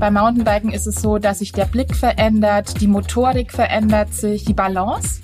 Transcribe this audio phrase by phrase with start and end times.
[0.00, 4.54] Beim Mountainbiken ist es so, dass sich der Blick verändert, die Motorik verändert sich, die
[4.54, 5.20] Balance.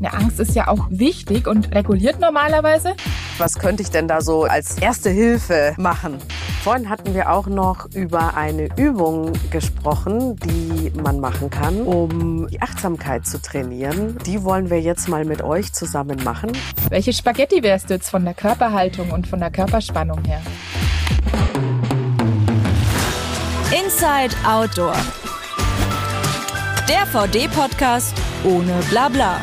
[0.00, 2.96] Eine Angst ist ja auch wichtig und reguliert normalerweise.
[3.38, 6.18] Was könnte ich denn da so als erste Hilfe machen?
[6.64, 12.60] Vorhin hatten wir auch noch über eine Übung gesprochen, die man machen kann, um die
[12.60, 14.18] Achtsamkeit zu trainieren.
[14.26, 16.50] Die wollen wir jetzt mal mit euch zusammen machen.
[16.88, 20.42] Welche Spaghetti wärst du jetzt von der Körperhaltung und von der Körperspannung her?
[23.72, 24.94] Inside Outdoor.
[26.88, 28.14] Der VD-Podcast
[28.44, 29.40] ohne Blabla.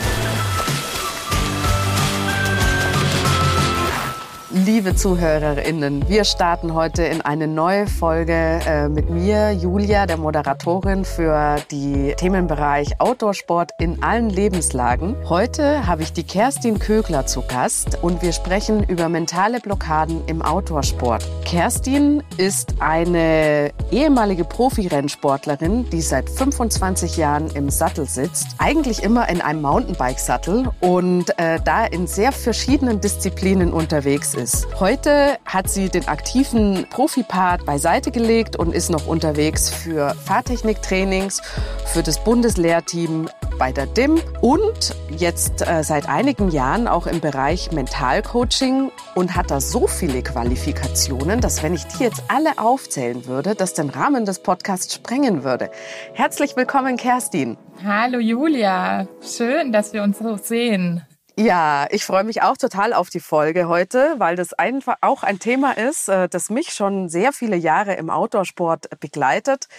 [4.51, 11.05] Liebe ZuhörerInnen, wir starten heute in eine neue Folge äh, mit mir, Julia, der Moderatorin
[11.05, 15.15] für die Themenbereich Outdoorsport in allen Lebenslagen.
[15.29, 20.41] Heute habe ich die Kerstin Kögler zu Gast und wir sprechen über mentale Blockaden im
[20.41, 21.23] Outdoorsport.
[21.45, 29.41] Kerstin ist eine ehemalige Profirennsportlerin, die seit 25 Jahren im Sattel sitzt, eigentlich immer in
[29.41, 34.79] einem Mountainbike-Sattel und äh, da in sehr verschiedenen Disziplinen unterwegs ist ist.
[34.79, 41.41] Heute hat sie den aktiven Profipart beiseite gelegt und ist noch unterwegs für Fahrtechniktrainings,
[41.85, 43.29] für das Bundeslehrteam
[43.59, 49.51] bei der DIM und jetzt äh, seit einigen Jahren auch im Bereich Mentalcoaching und hat
[49.51, 54.23] da so viele Qualifikationen, dass wenn ich die jetzt alle aufzählen würde, das den Rahmen
[54.23, 55.69] des Podcasts sprengen würde.
[56.13, 57.57] Herzlich willkommen, Kerstin.
[57.83, 61.03] Hallo Julia, schön, dass wir uns so sehen.
[61.39, 65.39] Ja, ich freue mich auch total auf die Folge heute, weil das einfach auch ein
[65.39, 69.69] Thema ist, äh, das mich schon sehr viele Jahre im Outdoorsport begleitet.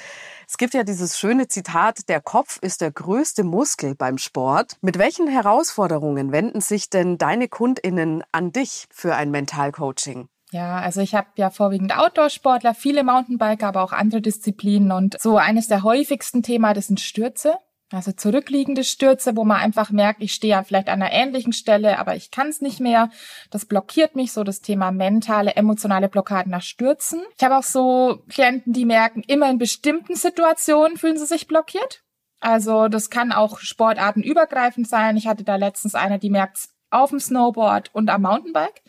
[0.48, 4.78] Es gibt ja dieses schöne Zitat, der Kopf ist der größte Muskel beim Sport.
[4.80, 10.30] Mit welchen Herausforderungen wenden sich denn deine Kundinnen an dich für ein Mentalcoaching?
[10.52, 15.36] Ja, also ich habe ja vorwiegend Outdoor-Sportler, viele Mountainbiker, aber auch andere Disziplinen und so
[15.36, 17.58] eines der häufigsten Themen, das sind Stürze.
[17.92, 21.98] Also zurückliegende Stürze, wo man einfach merkt, ich stehe ja vielleicht an einer ähnlichen Stelle,
[21.98, 23.10] aber ich kann es nicht mehr.
[23.50, 27.20] Das blockiert mich so das Thema mentale, emotionale Blockaden nach Stürzen.
[27.36, 32.04] Ich habe auch so Klienten, die merken, immer in bestimmten Situationen fühlen sie sich blockiert.
[32.38, 35.16] Also das kann auch sportartenübergreifend sein.
[35.16, 38.82] Ich hatte da letztens eine, die merkt auf dem Snowboard und am Mountainbike.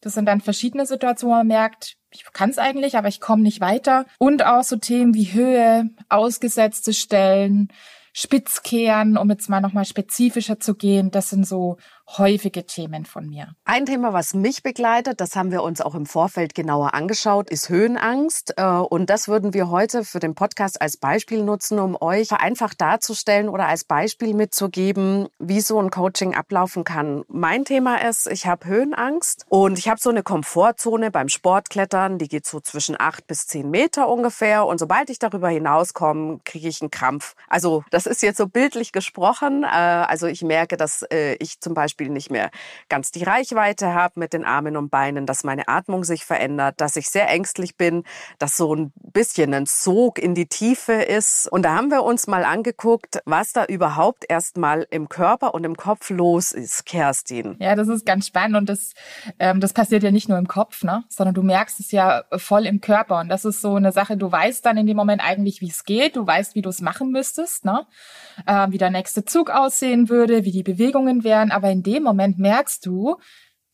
[0.00, 3.42] Das sind dann verschiedene Situationen, wo man merkt, ich kann es eigentlich, aber ich komme
[3.42, 4.06] nicht weiter.
[4.18, 7.68] Und auch so Themen wie Höhe, ausgesetzte Stellen,
[8.12, 11.10] Spitzkehren, um jetzt mal nochmal spezifischer zu gehen.
[11.10, 11.76] Das sind so
[12.18, 13.54] häufige Themen von mir.
[13.64, 17.68] Ein Thema, was mich begleitet, das haben wir uns auch im Vorfeld genauer angeschaut, ist
[17.68, 18.54] Höhenangst.
[18.56, 22.80] Äh, und das würden wir heute für den Podcast als Beispiel nutzen, um euch vereinfacht
[22.80, 27.24] darzustellen oder als Beispiel mitzugeben, wie so ein Coaching ablaufen kann.
[27.28, 32.28] Mein Thema ist, ich habe Höhenangst und ich habe so eine Komfortzone beim Sportklettern, die
[32.28, 34.66] geht so zwischen acht bis zehn Meter ungefähr.
[34.66, 37.34] Und sobald ich darüber hinauskomme, kriege ich einen Krampf.
[37.48, 39.62] Also das ist jetzt so bildlich gesprochen.
[39.62, 42.50] Äh, also ich merke, dass äh, ich zum Beispiel Beispiel nicht mehr
[42.88, 46.96] ganz die Reichweite habe mit den Armen und Beinen, dass meine Atmung sich verändert, dass
[46.96, 48.04] ich sehr ängstlich bin,
[48.38, 51.46] dass so ein bisschen ein Sog in die Tiefe ist.
[51.50, 55.76] Und da haben wir uns mal angeguckt, was da überhaupt erstmal im Körper und im
[55.76, 57.56] Kopf los ist, Kerstin.
[57.58, 58.94] Ja, das ist ganz spannend und das,
[59.38, 61.04] ähm, das passiert ja nicht nur im Kopf, ne?
[61.08, 63.20] sondern du merkst es ja voll im Körper.
[63.20, 65.84] Und das ist so eine Sache, du weißt dann in dem Moment eigentlich, wie es
[65.84, 67.86] geht, du weißt, wie du es machen müsstest, ne?
[68.46, 72.38] Äh, wie der nächste Zug aussehen würde, wie die Bewegungen wären, aber in dem Moment
[72.38, 73.16] merkst du,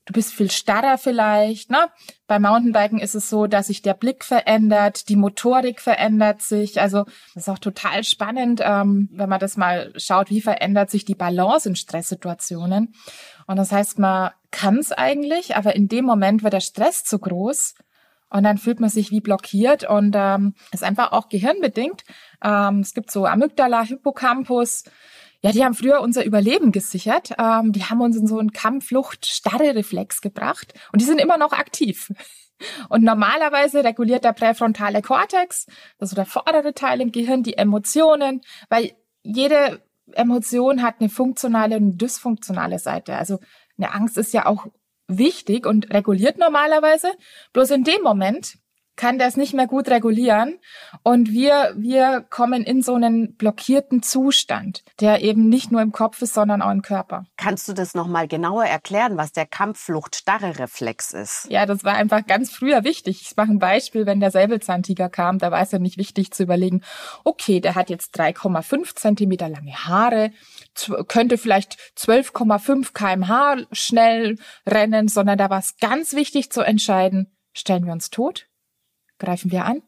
[0.06, 1.70] du bist viel starrer vielleicht.
[1.70, 1.88] Ne?
[2.26, 6.80] Beim Mountainbiken ist es so, dass sich der Blick verändert, die Motorik verändert sich.
[6.80, 7.04] Also
[7.34, 11.14] das ist auch total spannend, ähm, wenn man das mal schaut, wie verändert sich die
[11.14, 12.94] Balance in Stresssituationen.
[13.46, 17.18] Und das heißt, man kann es eigentlich, aber in dem Moment wird der Stress zu
[17.18, 17.74] groß.
[18.28, 22.02] Und dann fühlt man sich wie blockiert und ähm, ist einfach auch gehirnbedingt.
[22.42, 24.84] Ähm, es gibt so Amygdala, Hippocampus,
[25.42, 27.32] ja, die haben früher unser Überleben gesichert.
[27.38, 32.12] Ähm, die haben uns in so einen Kampfflucht-Starre-Reflex gebracht und die sind immer noch aktiv.
[32.88, 35.66] Und normalerweise reguliert der präfrontale Kortex,
[35.98, 38.40] also der vordere Teil im Gehirn, die Emotionen,
[38.70, 38.92] weil
[39.22, 43.14] jede Emotion hat eine funktionale und dysfunktionale Seite.
[43.16, 43.40] Also
[43.76, 44.68] eine Angst ist ja auch
[45.06, 47.08] wichtig und reguliert normalerweise.
[47.52, 48.56] Bloß in dem Moment
[48.96, 50.58] kann das nicht mehr gut regulieren
[51.02, 56.22] und wir wir kommen in so einen blockierten Zustand, der eben nicht nur im Kopf
[56.22, 57.26] ist, sondern auch im Körper.
[57.36, 61.46] Kannst du das noch mal genauer erklären, was der Kampfflucht-Starre-Reflex ist?
[61.50, 63.22] Ja, das war einfach ganz früher wichtig.
[63.22, 66.42] Ich mache ein Beispiel, wenn der Säbelzahntiger kam, da war es ja nicht wichtig zu
[66.42, 66.82] überlegen,
[67.24, 70.30] okay, der hat jetzt 3,5 Zentimeter lange Haare,
[71.08, 77.84] könnte vielleicht 12,5 kmh schnell rennen, sondern da war es ganz wichtig zu entscheiden, stellen
[77.84, 78.46] wir uns tot
[79.18, 79.82] Greifen wir an,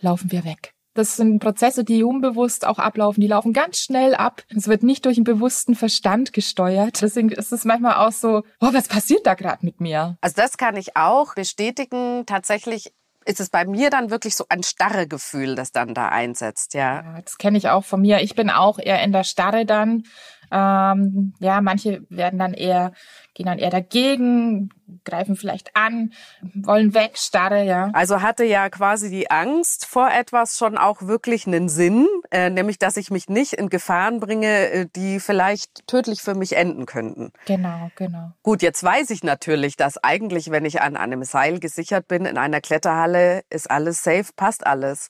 [0.00, 0.74] laufen wir weg.
[0.94, 3.22] Das sind Prozesse, die unbewusst auch ablaufen.
[3.22, 4.42] Die laufen ganz schnell ab.
[4.54, 7.00] Es wird nicht durch einen bewussten Verstand gesteuert.
[7.00, 10.18] Deswegen ist es manchmal auch so, oh, was passiert da gerade mit mir?
[10.20, 12.24] Also das kann ich auch bestätigen.
[12.26, 12.92] Tatsächlich
[13.24, 17.02] ist es bei mir dann wirklich so ein starre Gefühl, das dann da einsetzt, ja.
[17.02, 18.20] ja das kenne ich auch von mir.
[18.20, 20.04] Ich bin auch eher in der Starre dann.
[20.52, 22.92] Ähm, ja, manche werden dann eher,
[23.32, 24.68] gehen dann eher dagegen,
[25.04, 26.12] greifen vielleicht an,
[26.54, 27.90] wollen weg, starre, ja.
[27.94, 32.78] Also hatte ja quasi die Angst vor etwas schon auch wirklich einen Sinn, äh, nämlich
[32.78, 37.32] dass ich mich nicht in Gefahren bringe, äh, die vielleicht tödlich für mich enden könnten.
[37.46, 38.32] Genau, genau.
[38.42, 42.36] Gut, jetzt weiß ich natürlich, dass eigentlich, wenn ich an einem Seil gesichert bin in
[42.36, 45.08] einer Kletterhalle, ist alles safe, passt alles.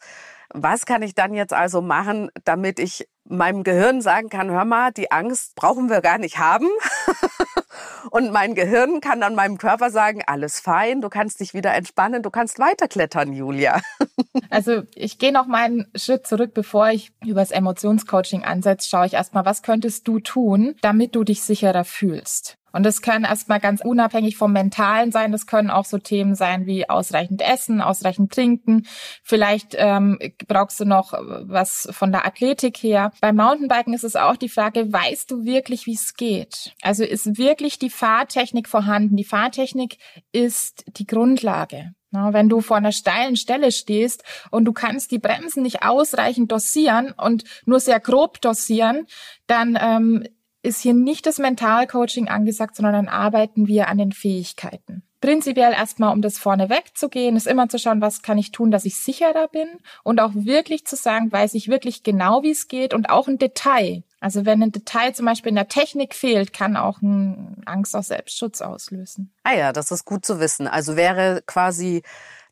[0.55, 4.93] Was kann ich dann jetzt also machen, damit ich meinem Gehirn sagen kann, hör mal,
[4.93, 6.69] die Angst brauchen wir gar nicht haben.
[8.11, 12.23] Und mein Gehirn kann dann meinem Körper sagen, alles fein, du kannst dich wieder entspannen,
[12.23, 13.81] du kannst weiterklettern, Julia.
[14.51, 19.07] Also ich gehe noch mal einen Schritt zurück, bevor ich über das Emotionscoaching ansetze, schaue
[19.07, 22.59] ich erstmal, was könntest du tun, damit du dich sicherer fühlst.
[22.73, 25.33] Und das können erstmal ganz unabhängig vom Mentalen sein.
[25.33, 28.87] Das können auch so Themen sein wie ausreichend Essen, ausreichend Trinken.
[29.23, 33.13] Vielleicht ähm, brauchst du noch was von der Athletik her.
[33.21, 36.75] Beim Mountainbiken ist es auch die Frage, weißt du wirklich, wie es geht?
[36.83, 39.17] Also ist wirklich die Fahrtechnik vorhanden?
[39.17, 39.99] Die Fahrtechnik
[40.33, 41.95] ist die Grundlage.
[42.13, 47.13] Wenn du vor einer steilen Stelle stehst und du kannst die Bremsen nicht ausreichend dosieren
[47.13, 49.07] und nur sehr grob dosieren,
[49.47, 50.25] dann ähm,
[50.63, 55.03] ist hier nicht das Mentalcoaching angesagt, sondern dann arbeiten wir an den Fähigkeiten.
[55.21, 58.85] Prinzipiell erstmal, um das vorne wegzugehen, ist immer zu schauen, was kann ich tun, dass
[58.85, 59.69] ich sicherer bin
[60.03, 63.39] und auch wirklich zu sagen, weiß ich wirklich genau, wie es geht und auch ein
[63.39, 64.03] Detail.
[64.19, 68.09] Also wenn ein Detail zum Beispiel in der Technik fehlt, kann auch ein Angst aus
[68.09, 69.33] Selbstschutz auslösen.
[69.45, 70.67] Ah ja, das ist gut zu wissen.
[70.67, 72.03] Also wäre quasi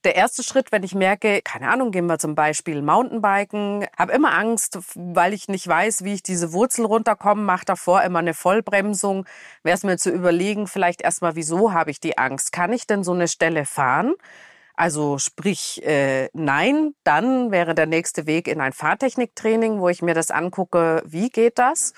[0.04, 4.34] der erste Schritt, wenn ich merke, keine Ahnung, gehen wir zum Beispiel Mountainbiken, habe immer
[4.34, 9.26] Angst, weil ich nicht weiß, wie ich diese Wurzel runterkomme, mache davor immer eine Vollbremsung,
[9.62, 12.52] wäre es mir zu überlegen, vielleicht erstmal, wieso habe ich die Angst?
[12.52, 14.14] Kann ich denn so eine Stelle fahren?
[14.74, 20.14] Also sprich, äh, nein, dann wäre der nächste Weg in ein Fahrtechniktraining, wo ich mir
[20.14, 21.92] das angucke, wie geht das?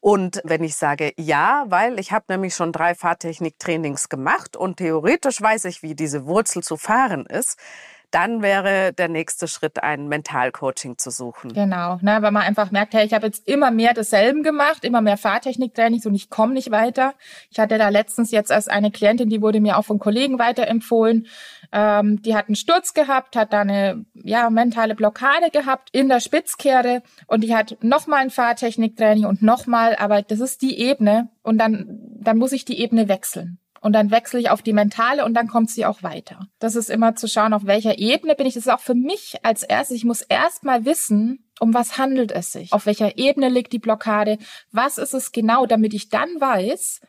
[0.00, 5.40] Und wenn ich sage ja, weil ich habe nämlich schon drei Fahrtechniktrainings gemacht und theoretisch
[5.40, 7.58] weiß ich, wie diese Wurzel zu fahren ist,
[8.10, 11.52] dann wäre der nächste Schritt, ein Mentalcoaching zu suchen.
[11.52, 15.00] Genau, ne, weil man einfach merkt, hey, ich habe jetzt immer mehr desselben gemacht, immer
[15.00, 17.14] mehr Fahrtechniktrainings und ich komme nicht weiter.
[17.50, 21.26] Ich hatte da letztens jetzt erst eine Klientin, die wurde mir auch von Kollegen weiterempfohlen.
[21.70, 26.20] Ähm, die hat einen Sturz gehabt, hat da eine ja, mentale Blockade gehabt in der
[26.20, 31.58] Spitzkehre und die hat nochmal ein Fahrtechniktraining und nochmal, aber das ist die Ebene und
[31.58, 33.58] dann, dann muss ich die Ebene wechseln.
[33.80, 36.48] Und dann wechsle ich auf die mentale und dann kommt sie auch weiter.
[36.58, 38.54] Das ist immer zu schauen, auf welcher Ebene bin ich.
[38.54, 39.96] Das ist auch für mich als erstes.
[39.96, 42.72] Ich muss erst mal wissen, um was handelt es sich?
[42.72, 44.38] Auf welcher Ebene liegt die Blockade?
[44.72, 47.00] Was ist es genau, damit ich dann weiß,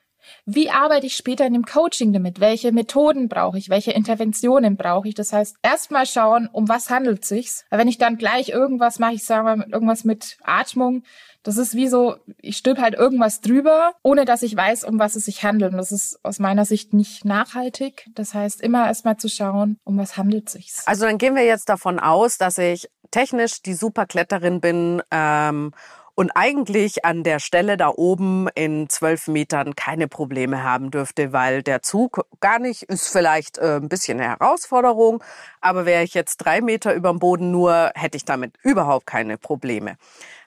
[0.45, 2.39] wie arbeite ich später in dem Coaching damit?
[2.39, 3.69] Welche Methoden brauche ich?
[3.69, 5.15] Welche Interventionen brauche ich?
[5.15, 7.65] Das heißt, erstmal schauen, um was handelt sich's?
[7.69, 11.03] Wenn ich dann gleich irgendwas mache, ich sage mal irgendwas mit Atmung,
[11.43, 15.15] das ist wie so, ich stülpe halt irgendwas drüber, ohne dass ich weiß, um was
[15.15, 15.71] es sich handelt.
[15.71, 18.07] Und das ist aus meiner Sicht nicht nachhaltig.
[18.13, 20.85] Das heißt, immer erstmal zu schauen, um was handelt sich's.
[20.85, 25.71] Also dann gehen wir jetzt davon aus, dass ich technisch die Superkletterin bin ähm,
[26.19, 31.63] und eigentlich an der Stelle da oben in zwölf Metern keine Probleme haben dürfte, weil
[31.63, 35.23] der Zug gar nicht ist vielleicht äh, ein bisschen eine Herausforderung,
[35.61, 39.37] aber wäre ich jetzt drei Meter über dem Boden nur, hätte ich damit überhaupt keine
[39.37, 39.95] Probleme.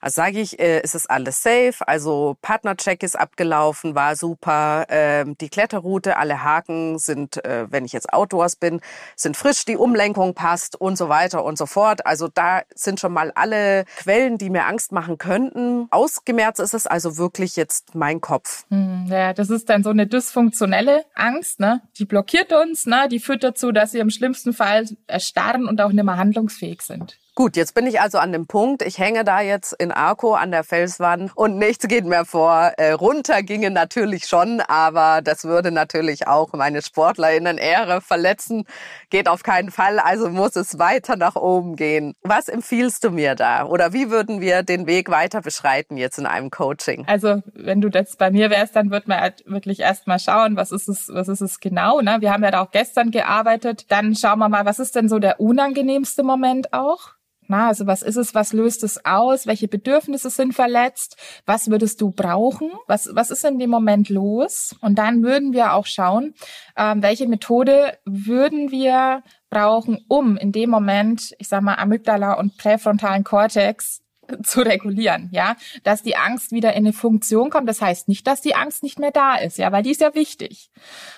[0.03, 5.25] Also sage ich, äh, ist es alles safe, also Partnercheck ist abgelaufen, war super, äh,
[5.41, 8.81] die Kletterroute, alle Haken sind, äh, wenn ich jetzt Outdoors bin,
[9.15, 12.05] sind frisch, die Umlenkung passt und so weiter und so fort.
[12.05, 15.87] Also da sind schon mal alle Quellen, die mir Angst machen könnten.
[15.93, 18.65] Ausgemerzt ist es also wirklich jetzt mein Kopf.
[18.71, 21.81] Hm, ja, das ist dann so eine dysfunktionelle Angst, ne?
[21.97, 23.07] Die blockiert uns, ne?
[23.09, 27.19] Die führt dazu, dass wir im schlimmsten Fall erstarren und auch nicht mehr handlungsfähig sind.
[27.35, 30.51] Gut, jetzt bin ich also an dem Punkt, ich hänge da jetzt in Arco an
[30.51, 32.73] der Felswand und nichts geht mehr vor.
[32.77, 38.67] Äh, runter ginge natürlich schon, aber das würde natürlich auch meine SportlerInnen Ehre verletzen.
[39.09, 42.13] Geht auf keinen Fall, also muss es weiter nach oben gehen.
[42.21, 43.65] Was empfiehlst du mir da?
[43.65, 47.05] Oder wie würden wir den Weg weiter beschreiten jetzt in einem Coaching?
[47.07, 50.71] Also, wenn du das bei mir wärst, dann wird man halt wirklich erstmal schauen, was
[50.71, 52.19] ist es, was ist es genau, ne?
[52.21, 53.91] Wir haben ja da auch gestern gearbeitet.
[53.91, 57.13] Dann schauen wir mal, was ist denn so der unangenehmste Moment auch?
[57.49, 62.01] Na, also was ist es, was löst es aus, welche Bedürfnisse sind verletzt, was würdest
[62.01, 64.75] du brauchen, was, was ist in dem Moment los?
[64.81, 66.35] Und dann würden wir auch schauen,
[66.77, 72.57] ähm, welche Methode würden wir brauchen, um in dem Moment, ich sag mal, Amygdala und
[72.57, 74.02] präfrontalen Kortex
[74.43, 77.69] zu regulieren, ja, dass die Angst wieder in eine Funktion kommt.
[77.69, 80.15] Das heißt nicht, dass die Angst nicht mehr da ist, ja, weil die ist ja
[80.15, 80.71] wichtig,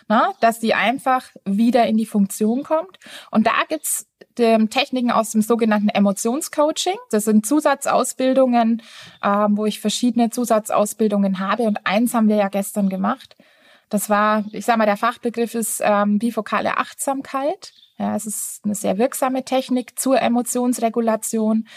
[0.09, 2.99] na, dass die einfach wieder in die Funktion kommt.
[3.31, 4.07] Und da gibt's
[4.39, 6.97] ähm, Techniken aus dem sogenannten Emotionscoaching.
[7.11, 8.83] Das sind Zusatzausbildungen,
[9.23, 11.65] ähm, wo ich verschiedene Zusatzausbildungen habe.
[11.65, 13.37] Und eins haben wir ja gestern gemacht.
[13.91, 17.73] Das war, ich sag mal, der Fachbegriff ist ähm, bifokale Achtsamkeit.
[17.97, 21.69] Ja, es ist eine sehr wirksame Technik zur Emotionsregulation.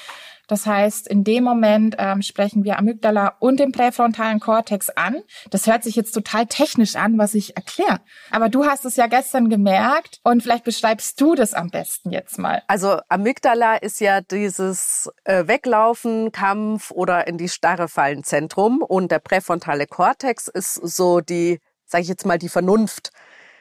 [0.48, 5.22] Das heißt, in dem Moment ähm, sprechen wir Amygdala und den präfrontalen Kortex an.
[5.52, 8.00] Das hört sich jetzt total technisch an, was ich erkläre.
[8.32, 12.40] Aber du hast es ja gestern gemerkt und vielleicht beschreibst du das am besten jetzt
[12.40, 12.64] mal.
[12.68, 19.12] Also Amygdala ist ja dieses äh, Weglaufen, Kampf oder in die Starre fallen Zentrum und
[19.12, 23.12] der präfrontale Kortex ist so die, sage ich jetzt mal, die Vernunft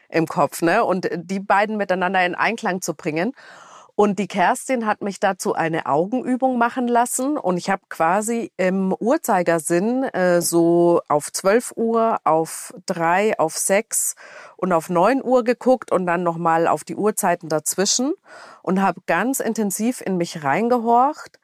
[0.08, 0.84] im Kopf, ne?
[0.84, 3.32] Und die beiden miteinander in Einklang zu bringen.
[3.98, 8.92] Und die Kerstin hat mich dazu eine Augenübung machen lassen und ich habe quasi im
[8.92, 14.14] Uhrzeigersinn äh, so auf 12 Uhr, auf 3, auf 6
[14.58, 18.12] und auf 9 Uhr geguckt und dann nochmal auf die Uhrzeiten dazwischen
[18.60, 21.38] und habe ganz intensiv in mich reingehorcht,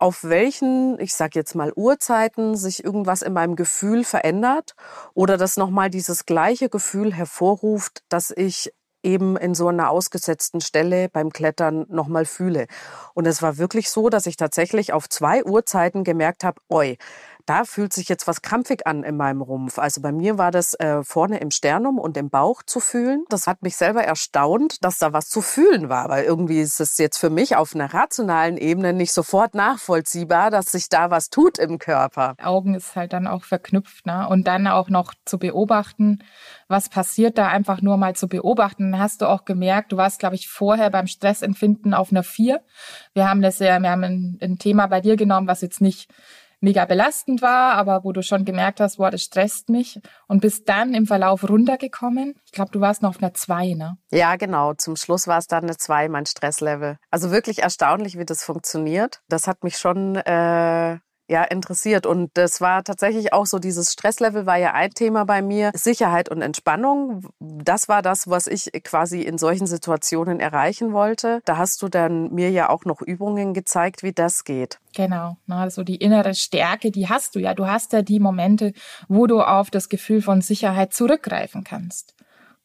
[0.00, 4.74] auf welchen, ich sag jetzt mal Uhrzeiten, sich irgendwas in meinem Gefühl verändert
[5.12, 11.08] oder dass nochmal dieses gleiche Gefühl hervorruft, dass ich eben in so einer ausgesetzten Stelle
[11.10, 12.66] beim Klettern nochmal fühle.
[13.14, 16.96] Und es war wirklich so, dass ich tatsächlich auf zwei Uhrzeiten gemerkt habe, oi,
[17.50, 19.80] da fühlt sich jetzt was krampfig an in meinem Rumpf.
[19.80, 23.24] Also bei mir war das äh, vorne im Sternum und im Bauch zu fühlen.
[23.28, 26.96] Das hat mich selber erstaunt, dass da was zu fühlen war, weil irgendwie ist es
[26.98, 31.58] jetzt für mich auf einer rationalen Ebene nicht sofort nachvollziehbar, dass sich da was tut
[31.58, 32.36] im Körper.
[32.40, 34.28] Augen ist halt dann auch verknüpft, ne?
[34.28, 36.20] Und dann auch noch zu beobachten,
[36.68, 38.92] was passiert da einfach nur mal zu beobachten.
[38.92, 42.62] Dann hast du auch gemerkt, du warst, glaube ich, vorher beim Stressempfinden auf einer vier.
[43.12, 46.08] Wir haben das ja, wir haben ein, ein Thema bei dir genommen, was jetzt nicht
[46.60, 50.68] mega belastend war, aber wo du schon gemerkt hast, boah, das stresst mich und bist
[50.68, 52.34] dann im Verlauf runtergekommen.
[52.44, 53.96] Ich glaube, du warst noch auf einer 2, ne?
[54.10, 54.74] Ja, genau.
[54.74, 56.98] Zum Schluss war es dann eine 2, mein Stresslevel.
[57.10, 59.20] Also wirklich erstaunlich, wie das funktioniert.
[59.28, 60.98] Das hat mich schon äh,
[61.30, 62.06] ja, interessiert.
[62.06, 65.70] Und das war tatsächlich auch so, dieses Stresslevel war ja ein Thema bei mir.
[65.74, 71.40] Sicherheit und Entspannung, das war das, was ich quasi in solchen Situationen erreichen wollte.
[71.44, 74.80] Da hast du dann mir ja auch noch Übungen gezeigt, wie das geht.
[74.92, 77.54] Genau, also die innere Stärke, die hast du ja.
[77.54, 78.72] Du hast ja die Momente,
[79.08, 82.16] wo du auf das Gefühl von Sicherheit zurückgreifen kannst.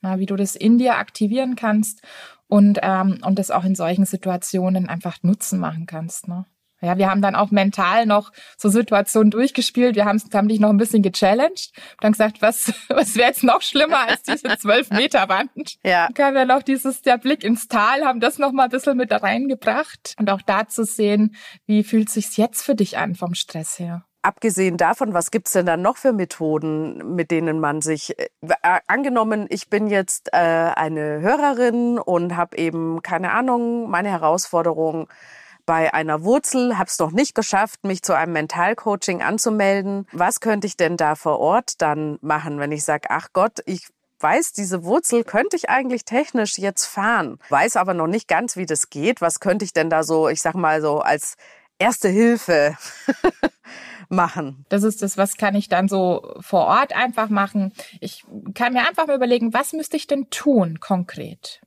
[0.01, 2.01] Na, wie du das in dir aktivieren kannst
[2.48, 6.27] und, ähm, und das auch in solchen Situationen einfach Nutzen machen kannst.
[6.27, 6.45] Ne?
[6.86, 9.96] Ja, wir haben dann auch mental noch so Situationen durchgespielt.
[9.96, 11.72] Wir haben, haben dich noch ein bisschen gechallenged.
[12.00, 15.77] Dann gesagt, was, was wäre jetzt noch schlimmer als diese zwölf Meter Wand?
[15.84, 16.06] Ja.
[16.06, 18.98] Dann kam ja noch dieses, der Blick ins Tal, haben das noch mal ein bisschen
[18.98, 20.15] mit reingebracht.
[20.20, 24.06] Und auch da zu sehen, wie fühlt sich's jetzt für dich an vom Stress her?
[24.22, 28.27] Abgesehen davon, was gibt's denn dann noch für Methoden, mit denen man sich, äh,
[28.88, 35.08] angenommen, ich bin jetzt äh, eine Hörerin und habe eben keine Ahnung, meine Herausforderung
[35.65, 40.07] bei einer Wurzel, habe es noch nicht geschafft, mich zu einem Mentalcoaching anzumelden.
[40.12, 43.88] Was könnte ich denn da vor Ort dann machen, wenn ich sage, ach Gott, ich
[44.19, 48.65] weiß, diese Wurzel könnte ich eigentlich technisch jetzt fahren, weiß aber noch nicht ganz, wie
[48.65, 49.22] das geht.
[49.22, 51.36] Was könnte ich denn da so, ich sag mal so als
[51.79, 52.77] erste Hilfe
[54.10, 54.65] machen?
[54.69, 57.74] Das ist das, was kann ich dann so vor Ort einfach machen.
[58.00, 61.62] Ich kann mir einfach mal überlegen, was müsste ich denn tun konkret?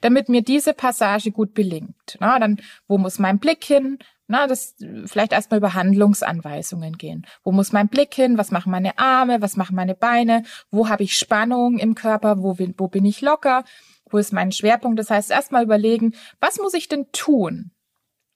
[0.00, 2.16] Damit mir diese Passage gut belingt.
[2.20, 3.98] Na, dann, wo muss mein Blick hin?
[4.28, 7.26] Na, das vielleicht erstmal über Handlungsanweisungen gehen.
[7.42, 8.38] Wo muss mein Blick hin?
[8.38, 9.42] Was machen meine Arme?
[9.42, 10.44] Was machen meine Beine?
[10.70, 12.42] Wo habe ich Spannung im Körper?
[12.42, 13.64] Wo, wo bin ich locker?
[14.08, 14.98] Wo ist mein Schwerpunkt?
[14.98, 17.72] Das heißt, erstmal überlegen, was muss ich denn tun?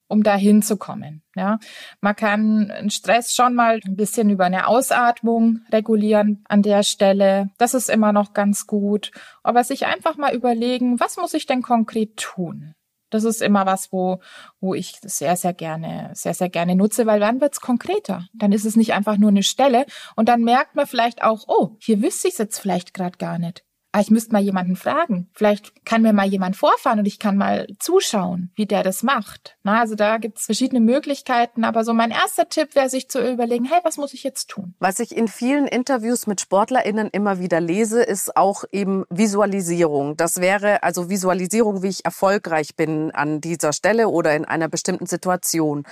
[0.09, 1.23] Um da hinzukommen.
[1.35, 1.59] Ja,
[2.01, 7.51] man kann Stress schon mal ein bisschen über eine Ausatmung regulieren an der Stelle.
[7.59, 9.11] Das ist immer noch ganz gut.
[9.43, 12.75] Aber sich einfach mal überlegen, was muss ich denn konkret tun?
[13.11, 14.21] Das ist immer was, wo,
[14.61, 18.27] wo ich sehr, sehr gerne, sehr, sehr gerne nutze, weil dann wird's konkreter.
[18.35, 19.87] Dann ist es nicht einfach nur eine Stelle
[20.17, 23.66] und dann merkt man vielleicht auch, oh, hier wüsste ich jetzt vielleicht gerade gar nicht.
[23.97, 25.31] Ah, ich müsste mal jemanden fragen.
[25.33, 29.57] Vielleicht kann mir mal jemand vorfahren und ich kann mal zuschauen, wie der das macht.
[29.63, 33.21] Na, also da gibt es verschiedene Möglichkeiten, aber so mein erster Tipp wäre, sich zu
[33.21, 34.75] überlegen, hey, was muss ich jetzt tun?
[34.81, 40.17] Was ich in vielen Interviews mit SportlerInnen immer wieder lese, ist auch eben Visualisierung.
[40.17, 45.07] Das wäre also Visualisierung, wie ich erfolgreich bin an dieser Stelle oder in einer bestimmten
[45.07, 45.85] Situation.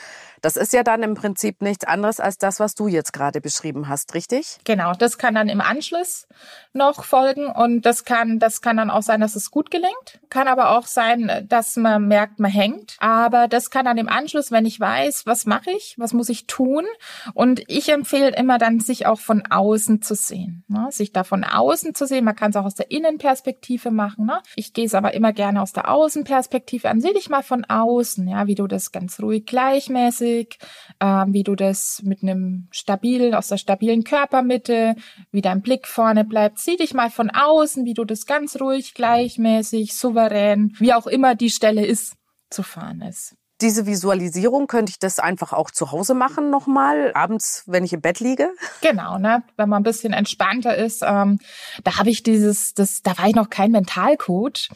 [0.42, 3.88] Das ist ja dann im Prinzip nichts anderes als das, was du jetzt gerade beschrieben
[3.88, 4.58] hast, richtig?
[4.64, 6.26] Genau, das kann dann im Anschluss
[6.74, 10.18] noch folgen und das kann, das kann dann auch sein, dass es gut gelingt.
[10.30, 12.96] Kann aber auch sein, dass man merkt, man hängt.
[12.98, 16.48] Aber das kann dann im Anschluss, wenn ich weiß, was mache ich, was muss ich
[16.48, 16.84] tun.
[17.34, 20.64] Und ich empfehle immer dann, sich auch von außen zu sehen.
[20.66, 20.88] Ne?
[20.90, 22.24] Sich da von außen zu sehen.
[22.24, 24.26] Man kann es auch aus der Innenperspektive machen.
[24.26, 24.40] Ne?
[24.56, 27.00] Ich gehe es aber immer gerne aus der Außenperspektive an.
[27.00, 30.58] Sieh dich mal von außen, ja, wie du das ganz ruhig gleichmäßig
[31.04, 34.96] äh, wie du das mit einem stabilen, aus der stabilen Körpermitte,
[35.30, 36.58] wie dein Blick vorne bleibt.
[36.58, 41.34] Sieh dich mal von außen, wie du das ganz ruhig, gleichmäßig, souverän, wie auch immer
[41.34, 42.14] die Stelle ist,
[42.50, 43.36] zu fahren ist.
[43.60, 48.00] Diese Visualisierung könnte ich das einfach auch zu Hause machen nochmal, abends, wenn ich im
[48.00, 48.50] Bett liege?
[48.80, 49.44] Genau, ne?
[49.56, 51.02] wenn man ein bisschen entspannter ist.
[51.06, 51.38] Ähm,
[51.84, 54.70] da habe ich dieses, das, da war ich noch kein Mentalcoach.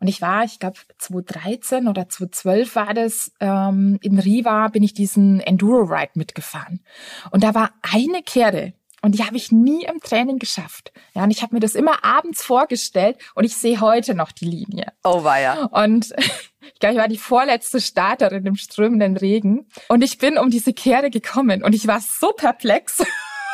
[0.00, 4.94] Und ich war, ich glaube, 2013 oder 2012 war das, ähm, in Riva bin ich
[4.94, 6.84] diesen Enduro-Ride mitgefahren.
[7.30, 10.90] Und da war eine Kehre, und die habe ich nie im Training geschafft.
[11.12, 14.46] Ja, und ich habe mir das immer abends vorgestellt und ich sehe heute noch die
[14.46, 14.94] Linie.
[15.04, 15.64] Oh weia.
[15.66, 16.14] Und
[16.72, 19.68] ich glaube, ich war die vorletzte Starterin im strömenden Regen.
[19.88, 23.04] Und ich bin um diese Kehre gekommen und ich war so perplex.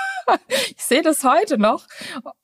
[0.48, 1.88] ich sehe das heute noch.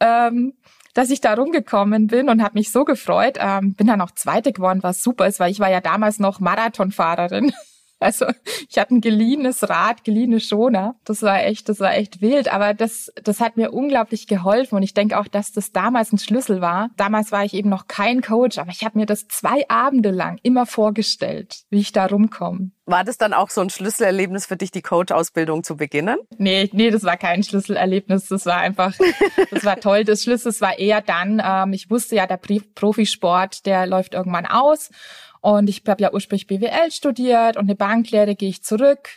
[0.01, 0.55] Ähm,
[0.93, 3.37] dass ich da rumgekommen bin und habe mich so gefreut.
[3.39, 6.41] Ähm, bin dann auch Zweite geworden, was super ist, weil ich war ja damals noch
[6.41, 7.53] Marathonfahrerin.
[7.99, 8.27] Also
[8.69, 10.97] ich hatte ein geliehenes Rad, geliehene Schoner.
[11.05, 12.53] Das war echt, das war echt wild.
[12.53, 14.77] Aber das, das hat mir unglaublich geholfen.
[14.77, 16.91] Und ich denke auch, dass das damals ein Schlüssel war.
[16.97, 20.39] Damals war ich eben noch kein Coach, aber ich habe mir das zwei Abende lang
[20.43, 22.71] immer vorgestellt, wie ich da rumkomme.
[22.89, 26.19] War das dann auch so ein Schlüsselerlebnis für dich, die Coach-Ausbildung zu beginnen?
[26.39, 28.29] Nee, nee, das war kein Schlüsselerlebnis.
[28.29, 28.95] Das war einfach,
[29.51, 30.05] das war toll.
[30.05, 32.39] Das Schlüssel war eher dann, ähm, ich wusste ja, der
[32.77, 34.91] Profisport, der läuft irgendwann aus.
[35.41, 39.09] Und ich habe ja ursprünglich BWL studiert und eine Banklehre gehe ich zurück.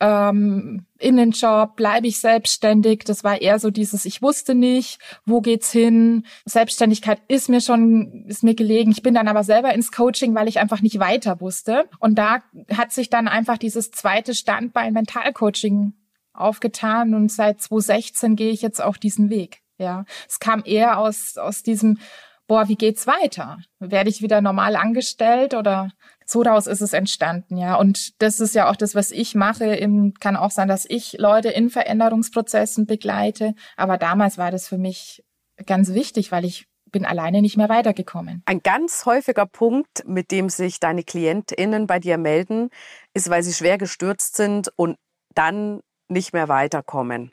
[0.00, 3.04] Ähm, in den Job, bleibe ich selbstständig.
[3.04, 6.24] Das war eher so dieses, ich wusste nicht, wo geht's hin.
[6.44, 8.90] Selbstständigkeit ist mir schon, ist mir gelegen.
[8.90, 11.84] Ich bin dann aber selber ins Coaching, weil ich einfach nicht weiter wusste.
[12.00, 12.42] Und da
[12.76, 15.92] hat sich dann einfach dieses zweite Standbein Mentalcoaching
[16.34, 19.60] aufgetan und seit 2016 gehe ich jetzt auch diesen Weg.
[19.78, 21.98] Ja, es kam eher aus, aus diesem,
[22.52, 23.60] boah, wie geht's weiter?
[23.78, 25.90] Werde ich wieder normal angestellt oder
[26.26, 27.76] so daraus ist es entstanden, ja.
[27.76, 29.74] Und das ist ja auch das, was ich mache.
[30.20, 33.54] Kann auch sein, dass ich Leute in Veränderungsprozessen begleite.
[33.78, 35.24] Aber damals war das für mich
[35.64, 38.42] ganz wichtig, weil ich bin alleine nicht mehr weitergekommen.
[38.44, 42.68] Ein ganz häufiger Punkt, mit dem sich deine KlientInnen bei dir melden,
[43.14, 44.98] ist, weil sie schwer gestürzt sind und
[45.34, 47.32] dann nicht mehr weiterkommen.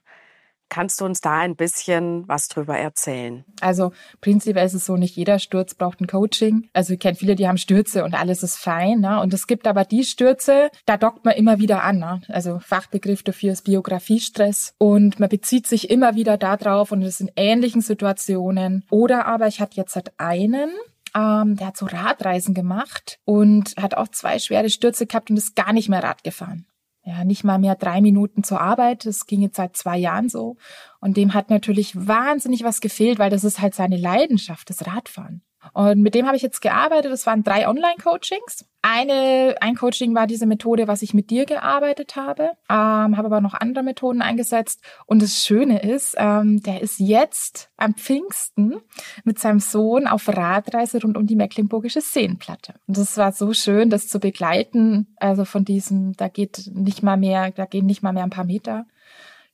[0.70, 3.44] Kannst du uns da ein bisschen was drüber erzählen?
[3.60, 6.70] Also prinzipiell ist es so, nicht jeder Sturz braucht ein Coaching.
[6.74, 9.00] Also ich kenne viele, die haben Stürze und alles ist fein.
[9.00, 9.20] Ne?
[9.20, 11.98] Und es gibt aber die Stürze, da dockt man immer wieder an.
[11.98, 12.22] Ne?
[12.30, 14.76] Also Fachbegriff dafür ist Biografiestress.
[14.78, 18.86] Und man bezieht sich immer wieder darauf und es in ähnlichen Situationen.
[18.92, 20.70] Oder aber ich hatte jetzt halt einen,
[21.16, 25.56] ähm, der hat so Radreisen gemacht und hat auch zwei schwere Stürze gehabt und ist
[25.56, 26.66] gar nicht mehr Rad gefahren
[27.10, 29.06] ja, nicht mal mehr drei Minuten zur Arbeit.
[29.06, 30.58] Das ging jetzt seit zwei Jahren so.
[31.00, 35.42] Und dem hat natürlich wahnsinnig was gefehlt, weil das ist halt seine Leidenschaft, das Radfahren.
[35.74, 37.12] Und mit dem habe ich jetzt gearbeitet.
[37.12, 38.66] Das waren drei Online-Coachings.
[38.82, 43.42] Eine, ein Coaching war diese Methode, was ich mit dir gearbeitet habe, ähm, habe aber
[43.42, 44.82] noch andere Methoden eingesetzt.
[45.06, 48.78] Und das Schöne ist, ähm, der ist jetzt am Pfingsten
[49.26, 52.76] mit seinem Sohn auf Radreise rund um die Mecklenburgische Seenplatte.
[52.88, 55.14] Und das war so schön, das zu begleiten.
[55.18, 58.46] Also von diesem, da geht nicht mal mehr, da gehen nicht mal mehr ein paar
[58.46, 58.86] Meter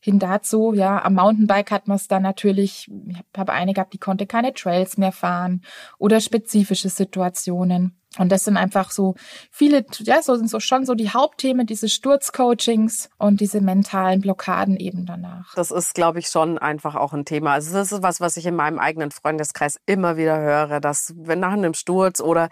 [0.05, 3.97] hin dazu, ja, am Mountainbike hat man es dann natürlich, ich habe eine gehabt, die
[3.97, 5.63] konnte keine Trails mehr fahren
[5.97, 7.97] oder spezifische Situationen.
[8.17, 9.15] Und das sind einfach so
[9.51, 14.77] viele, ja, so sind so schon so die Hauptthemen, diese Sturzcoachings und diese mentalen Blockaden
[14.77, 15.53] eben danach.
[15.55, 17.53] Das ist, glaube ich, schon einfach auch ein Thema.
[17.53, 21.39] Also das ist was, was ich in meinem eigenen Freundeskreis immer wieder höre, dass wenn
[21.39, 22.49] nach einem Sturz oder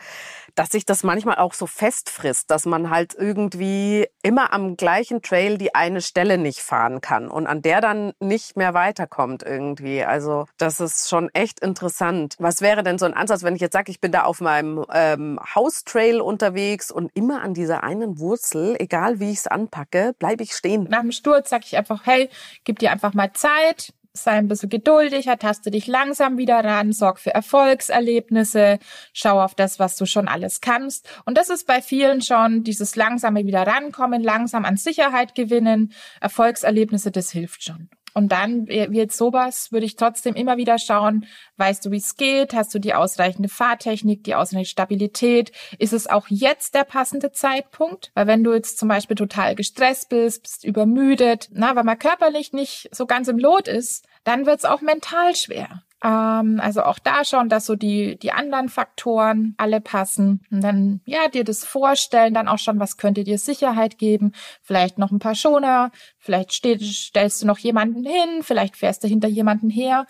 [0.55, 5.57] dass sich das manchmal auch so festfrisst, dass man halt irgendwie immer am gleichen Trail
[5.57, 10.03] die eine Stelle nicht fahren kann und an der dann nicht mehr weiterkommt irgendwie.
[10.03, 12.35] Also das ist schon echt interessant.
[12.39, 14.85] Was wäre denn so ein Ansatz, wenn ich jetzt sage, ich bin da auf meinem
[14.93, 20.43] ähm, Haustrail unterwegs und immer an dieser einen Wurzel, egal wie ich es anpacke, bleibe
[20.43, 20.87] ich stehen.
[20.89, 22.29] Nach dem Sturz sage ich einfach, hey,
[22.63, 27.19] gib dir einfach mal Zeit, sei ein bisschen geduldiger, taste dich langsam wieder ran, sorg
[27.19, 28.79] für Erfolgserlebnisse,
[29.11, 31.09] schau auf das, was du schon alles kannst.
[31.25, 35.93] Und das ist bei vielen schon dieses langsame wieder rankommen, langsam an Sicherheit gewinnen.
[36.21, 37.89] Erfolgserlebnisse, das hilft schon.
[38.13, 41.25] Und dann, jetzt sowas, würde ich trotzdem immer wieder schauen,
[41.57, 42.53] weißt du, wie es geht?
[42.53, 45.51] Hast du die ausreichende Fahrtechnik, die ausreichende Stabilität?
[45.79, 48.11] Ist es auch jetzt der passende Zeitpunkt?
[48.13, 52.53] Weil wenn du jetzt zum Beispiel total gestresst bist, bist übermüdet, na, weil man körperlich
[52.53, 55.83] nicht so ganz im Lot ist, dann wird es auch mental schwer.
[56.03, 60.45] Ähm, also auch da schon, dass so die, die anderen Faktoren alle passen.
[60.51, 64.33] Und dann, ja, dir das vorstellen, dann auch schon, was könnte dir Sicherheit geben?
[64.61, 69.07] Vielleicht noch ein paar Schoner, vielleicht steht, stellst du noch jemanden hin, vielleicht fährst du
[69.07, 70.05] hinter jemanden her.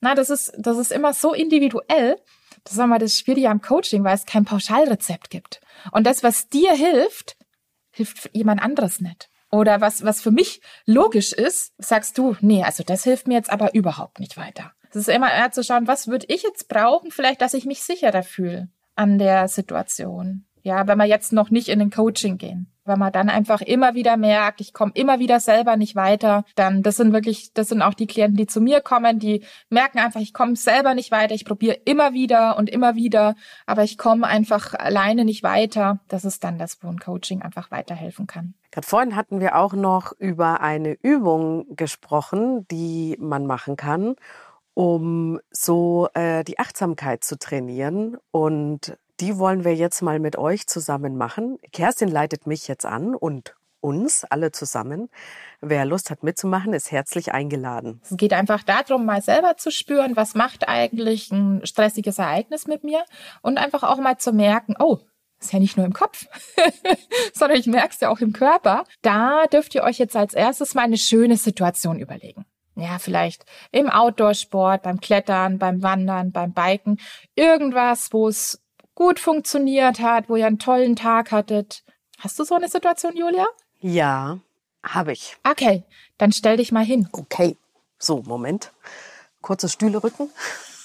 [0.00, 2.16] Na, das ist, das ist immer so individuell.
[2.64, 5.60] Das ist immer das Schwierige am Coaching, weil es kein Pauschalrezept gibt.
[5.92, 7.36] Und das, was dir hilft,
[7.92, 9.30] hilft jemand anderes nicht.
[9.52, 13.50] Oder was, was für mich logisch ist, sagst du, nee, also das hilft mir jetzt
[13.50, 14.72] aber überhaupt nicht weiter.
[14.96, 17.82] Es ist immer eher zu schauen, was würde ich jetzt brauchen, vielleicht, dass ich mich
[17.82, 20.46] sicherer fühle an der Situation.
[20.62, 22.72] Ja, wenn wir jetzt noch nicht in den Coaching gehen.
[22.86, 26.82] Wenn man dann einfach immer wieder merkt, ich komme immer wieder selber nicht weiter, dann
[26.82, 30.20] das sind wirklich, das sind auch die Klienten, die zu mir kommen, die merken einfach,
[30.20, 33.34] ich komme selber nicht weiter, ich probiere immer wieder und immer wieder,
[33.66, 36.00] aber ich komme einfach alleine nicht weiter.
[36.08, 38.54] Das ist dann das, wo ein Coaching einfach weiterhelfen kann.
[38.70, 44.16] Gerade vorhin hatten wir auch noch über eine Übung gesprochen, die man machen kann,
[44.76, 48.18] um so äh, die Achtsamkeit zu trainieren.
[48.30, 51.58] Und die wollen wir jetzt mal mit euch zusammen machen.
[51.72, 55.08] Kerstin leitet mich jetzt an und uns alle zusammen.
[55.62, 58.02] Wer Lust hat mitzumachen, ist herzlich eingeladen.
[58.04, 62.84] Es geht einfach darum, mal selber zu spüren, was macht eigentlich ein stressiges Ereignis mit
[62.84, 63.02] mir
[63.40, 64.98] und einfach auch mal zu merken, oh,
[65.40, 66.26] ist ja nicht nur im Kopf,
[67.32, 68.84] sondern ich merke es ja auch im Körper.
[69.00, 72.44] Da dürft ihr euch jetzt als erstes mal eine schöne Situation überlegen
[72.76, 77.00] ja, vielleicht im Outdoor-Sport, beim Klettern, beim Wandern, beim Biken,
[77.34, 78.62] irgendwas, wo es
[78.94, 81.82] gut funktioniert hat, wo ihr einen tollen Tag hattet.
[82.18, 83.46] Hast du so eine Situation, Julia?
[83.80, 84.38] Ja,
[84.82, 85.36] habe ich.
[85.42, 85.84] Okay,
[86.18, 87.08] dann stell dich mal hin.
[87.12, 87.56] Okay.
[87.98, 88.72] So, Moment.
[89.40, 90.30] Kurze Stühle rücken.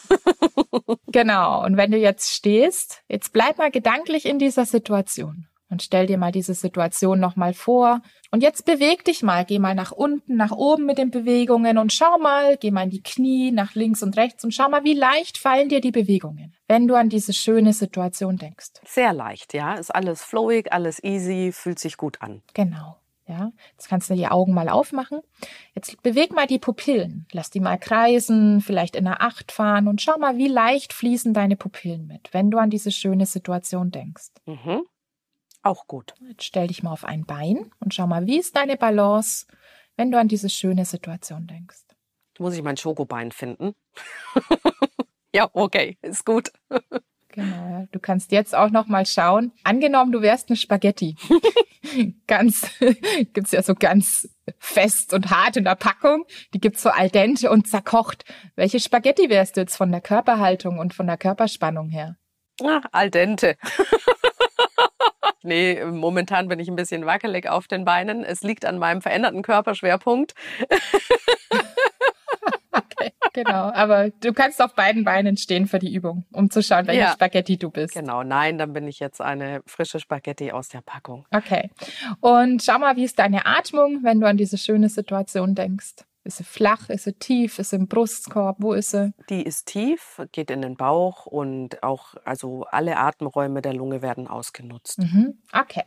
[1.07, 1.63] genau.
[1.65, 5.47] Und wenn du jetzt stehst, jetzt bleib mal gedanklich in dieser Situation.
[5.71, 8.01] Und stell dir mal diese Situation nochmal vor.
[8.29, 9.45] Und jetzt beweg dich mal.
[9.45, 12.89] Geh mal nach unten, nach oben mit den Bewegungen und schau mal, geh mal in
[12.89, 16.53] die Knie, nach links und rechts und schau mal, wie leicht fallen dir die Bewegungen,
[16.67, 18.81] wenn du an diese schöne Situation denkst.
[18.85, 19.75] Sehr leicht, ja.
[19.75, 22.41] Ist alles flowig, alles easy, fühlt sich gut an.
[22.53, 22.97] Genau.
[23.31, 25.21] Ja, jetzt kannst du die Augen mal aufmachen.
[25.73, 27.27] Jetzt beweg mal die Pupillen.
[27.31, 31.33] Lass die mal kreisen, vielleicht in einer Acht fahren und schau mal, wie leicht fließen
[31.33, 34.31] deine Pupillen mit, wenn du an diese schöne Situation denkst.
[34.45, 34.81] Mhm.
[35.63, 36.13] Auch gut.
[36.27, 39.45] Jetzt stell dich mal auf ein Bein und schau mal, wie ist deine Balance,
[39.95, 41.83] wenn du an diese schöne Situation denkst.
[42.39, 43.73] muss ich mein Schokobein finden.
[45.35, 46.51] ja, okay, ist gut.
[47.33, 49.53] Genau, du kannst jetzt auch noch mal schauen.
[49.63, 51.15] Angenommen, du wärst eine Spaghetti.
[52.27, 52.69] ganz,
[53.33, 56.25] gibt's ja so ganz fest und hart in der Packung.
[56.53, 58.25] Die gibt's so al dente und zerkocht.
[58.55, 62.17] Welche Spaghetti wärst du jetzt von der Körperhaltung und von der Körperspannung her?
[62.61, 63.55] Ah, al dente.
[65.43, 68.23] Nee, momentan bin ich ein bisschen wackelig auf den Beinen.
[68.23, 70.35] Es liegt an meinem veränderten Körperschwerpunkt.
[72.71, 73.71] okay, genau.
[73.71, 77.13] Aber du kannst auf beiden Beinen stehen für die Übung, um zu schauen, welche ja.
[77.13, 77.93] Spaghetti du bist.
[77.93, 81.25] Genau, nein, dann bin ich jetzt eine frische Spaghetti aus der Packung.
[81.31, 81.71] Okay.
[82.19, 86.05] Und schau mal, wie ist deine Atmung, wenn du an diese schöne Situation denkst?
[86.23, 86.89] Ist sie flach?
[86.89, 87.57] Ist sie tief?
[87.57, 88.57] Ist sie im Brustkorb?
[88.59, 89.13] Wo ist sie?
[89.29, 94.27] Die ist tief, geht in den Bauch und auch, also alle Atemräume der Lunge werden
[94.27, 94.99] ausgenutzt.
[94.99, 95.39] Mhm.
[95.51, 95.83] Okay.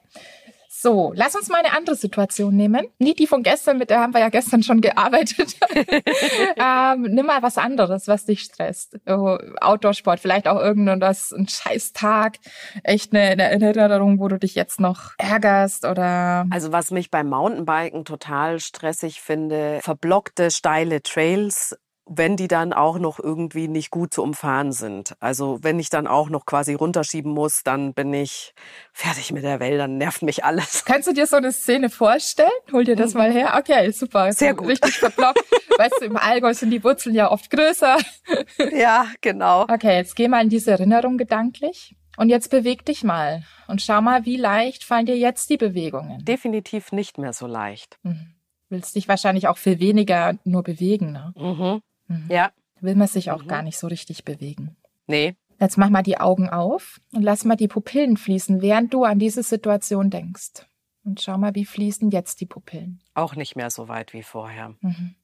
[0.85, 2.87] So, lass uns mal eine andere Situation nehmen.
[2.99, 5.57] Nicht die von gestern, mit der haben wir ja gestern schon gearbeitet.
[6.57, 8.99] ähm, nimm mal was anderes, was dich stresst.
[9.07, 12.35] Oh, Outdoor-Sport, vielleicht auch irgendwas, ein Scheißtag,
[12.83, 16.45] echt eine, eine Erinnerung, wo du dich jetzt noch ärgerst oder.
[16.51, 22.99] Also was mich beim Mountainbiken total stressig finde, verblockte, steile Trails wenn die dann auch
[22.99, 25.15] noch irgendwie nicht gut zu umfahren sind.
[25.21, 28.55] Also wenn ich dann auch noch quasi runterschieben muss, dann bin ich
[28.93, 30.85] fertig mit der Welt, dann nervt mich alles.
[30.87, 32.51] Kannst du dir so eine Szene vorstellen?
[32.73, 33.19] Hol dir das mhm.
[33.19, 33.55] mal her.
[33.59, 34.33] Okay, super.
[34.33, 34.69] Sehr gut.
[34.69, 35.41] Richtig verblockt.
[35.79, 37.97] weißt du, im Allgäu sind die Wurzeln ja oft größer.
[38.73, 39.63] ja, genau.
[39.63, 41.97] Okay, jetzt geh mal in diese Erinnerung gedanklich.
[42.17, 46.25] Und jetzt beweg dich mal und schau mal, wie leicht fallen dir jetzt die Bewegungen.
[46.25, 47.99] Definitiv nicht mehr so leicht.
[48.03, 48.35] Mhm.
[48.69, 51.33] Willst dich wahrscheinlich auch viel weniger nur bewegen, ne?
[51.37, 51.81] Mhm.
[52.09, 52.27] Mhm.
[52.29, 52.51] Ja.
[52.81, 53.49] Will man sich auch mhm.
[53.49, 54.77] gar nicht so richtig bewegen.
[55.07, 55.37] Nee.
[55.61, 59.19] Jetzt mach mal die Augen auf und lass mal die Pupillen fließen, während du an
[59.19, 60.67] diese Situation denkst.
[61.05, 63.01] Und schau mal, wie fließen jetzt die Pupillen.
[63.15, 64.75] Auch nicht mehr so weit wie vorher.
[64.81, 65.15] Mhm.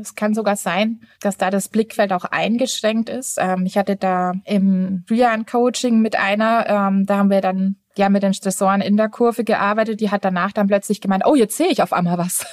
[0.00, 3.38] Es kann sogar sein, dass da das Blickfeld auch eingeschränkt ist.
[3.40, 7.76] Ähm, ich hatte da im Frühjahr ein Coaching mit einer, ähm, da haben wir dann
[7.96, 10.00] ja mit den Stressoren in der Kurve gearbeitet.
[10.00, 12.44] Die hat danach dann plötzlich gemeint, oh, jetzt sehe ich auf einmal was.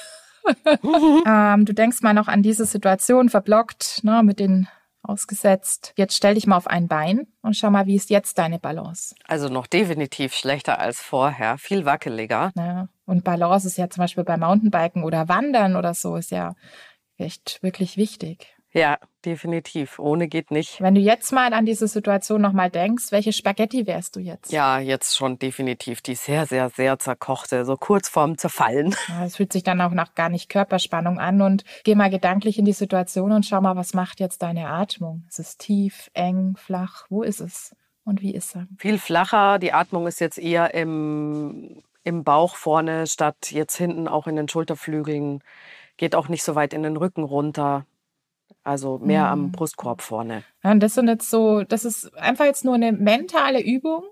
[1.26, 4.68] ähm, du denkst mal noch an diese Situation, verblockt, ne, mit den
[5.02, 5.92] ausgesetzt.
[5.96, 9.14] Jetzt stell dich mal auf ein Bein und schau mal, wie ist jetzt deine Balance?
[9.26, 12.52] Also noch definitiv schlechter als vorher, viel wackeliger.
[12.56, 12.88] Ja.
[13.04, 16.54] Und Balance ist ja zum Beispiel bei Mountainbiken oder Wandern oder so, ist ja
[17.18, 18.55] echt wirklich wichtig.
[18.76, 19.98] Ja, definitiv.
[19.98, 20.82] Ohne geht nicht.
[20.82, 24.52] Wenn du jetzt mal an diese Situation nochmal denkst, welche Spaghetti wärst du jetzt?
[24.52, 28.94] Ja, jetzt schon definitiv die sehr, sehr, sehr zerkochte, so kurz vorm Zerfallen.
[29.24, 32.66] Es fühlt sich dann auch noch gar nicht Körperspannung an und geh mal gedanklich in
[32.66, 35.24] die Situation und schau mal, was macht jetzt deine Atmung?
[35.30, 37.06] Ist es tief, eng, flach?
[37.08, 37.74] Wo ist es?
[38.04, 38.68] Und wie ist er?
[38.76, 39.58] Viel flacher.
[39.58, 44.50] Die Atmung ist jetzt eher im, im Bauch vorne statt jetzt hinten auch in den
[44.50, 45.42] Schulterflügeln.
[45.96, 47.86] Geht auch nicht so weit in den Rücken runter.
[48.66, 49.30] Also mehr mhm.
[49.30, 50.42] am Brustkorb vorne.
[50.64, 54.02] Ja, und das sind jetzt so, das ist einfach jetzt nur eine mentale Übung,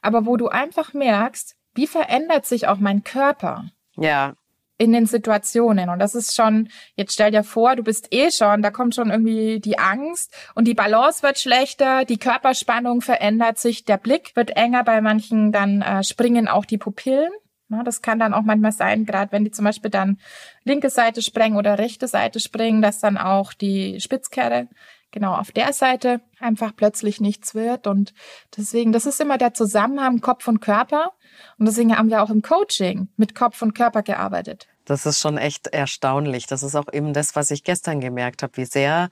[0.00, 3.66] aber wo du einfach merkst, wie verändert sich auch mein Körper?
[3.96, 4.32] Ja.
[4.78, 5.90] In den Situationen.
[5.90, 9.10] Und das ist schon, jetzt stell dir vor, du bist eh schon, da kommt schon
[9.10, 14.56] irgendwie die Angst und die Balance wird schlechter, die Körperspannung verändert sich, der Blick wird
[14.56, 17.32] enger, bei manchen dann äh, springen auch die Pupillen.
[17.70, 20.18] Ja, das kann dann auch manchmal sein, gerade wenn die zum Beispiel dann
[20.64, 24.68] linke Seite sprengen oder rechte Seite springen, dass dann auch die Spitzkehre
[25.12, 27.86] genau auf der Seite einfach plötzlich nichts wird.
[27.86, 28.12] Und
[28.56, 31.12] deswegen, das ist immer der Zusammenhang Kopf und Körper.
[31.58, 34.68] Und deswegen haben wir auch im Coaching mit Kopf und Körper gearbeitet.
[34.84, 36.46] Das ist schon echt erstaunlich.
[36.46, 39.08] Das ist auch eben das, was ich gestern gemerkt habe, wie sehr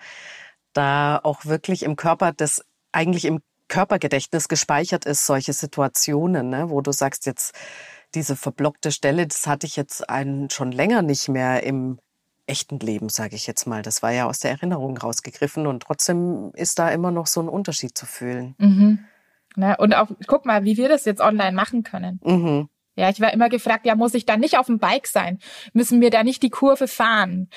[0.73, 6.81] da auch wirklich im Körper das eigentlich im Körpergedächtnis gespeichert ist, solche Situationen, ne, wo
[6.81, 7.55] du sagst, jetzt
[8.14, 11.99] diese verblockte Stelle, das hatte ich jetzt einen schon länger nicht mehr im
[12.47, 13.83] echten Leben, sage ich jetzt mal.
[13.83, 17.49] Das war ja aus der Erinnerung rausgegriffen und trotzdem ist da immer noch so ein
[17.49, 18.55] Unterschied zu fühlen.
[18.59, 19.01] Mhm.
[19.57, 22.21] Na, und auch, guck mal, wie wir das jetzt online machen können.
[22.25, 22.68] Mhm.
[22.97, 25.38] Ja, ich war immer gefragt, ja, muss ich da nicht auf dem Bike sein?
[25.73, 27.49] Müssen wir da nicht die Kurve fahren?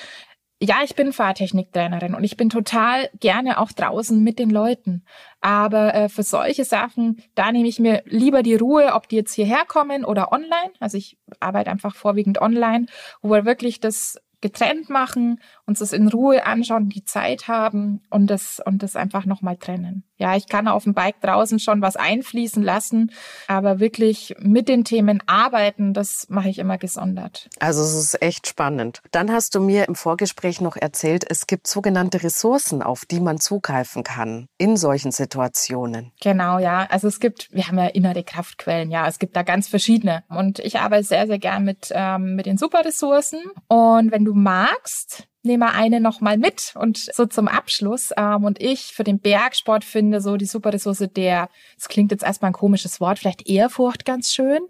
[0.62, 5.04] Ja, ich bin Fahrtechniktrainerin und ich bin total gerne auch draußen mit den Leuten.
[5.40, 9.34] Aber äh, für solche Sachen, da nehme ich mir lieber die Ruhe, ob die jetzt
[9.34, 10.70] hierher kommen oder online.
[10.78, 12.86] Also ich arbeite einfach vorwiegend online,
[13.22, 18.28] wo wir wirklich das getrennt machen, uns das in Ruhe anschauen, die Zeit haben und
[18.28, 20.04] das, und das einfach nochmal trennen.
[20.22, 23.12] Ja, ich kann auf dem Bike draußen schon was einfließen lassen,
[23.46, 27.48] aber wirklich mit den Themen arbeiten, das mache ich immer gesondert.
[27.60, 29.02] Also es ist echt spannend.
[29.12, 33.38] Dann hast du mir im Vorgespräch noch erzählt, es gibt sogenannte Ressourcen, auf die man
[33.38, 36.10] zugreifen kann in solchen Situationen.
[36.20, 36.86] Genau, ja.
[36.90, 40.24] Also es gibt, wir haben ja innere Kraftquellen, ja, es gibt da ganz verschiedene.
[40.28, 43.40] Und ich arbeite sehr, sehr gern mit, ähm, mit den Superressourcen.
[43.68, 48.10] Und wenn du du magst, nehme eine nochmal mit und so zum Abschluss.
[48.16, 52.24] Ähm, und ich für den Bergsport finde so die super Ressource der, es klingt jetzt
[52.24, 54.60] erstmal ein komisches Wort, vielleicht Ehrfurcht ganz schön,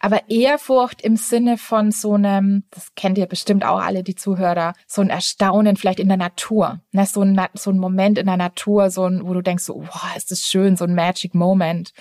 [0.00, 4.74] aber Ehrfurcht im Sinne von so einem, das kennt ihr bestimmt auch alle, die Zuhörer,
[4.86, 6.80] so ein Erstaunen vielleicht in der Natur.
[6.92, 7.06] Ne?
[7.06, 10.16] So, ein, so ein Moment in der Natur, so ein, wo du denkst, so, wow,
[10.16, 11.92] ist das schön, so ein Magic Moment.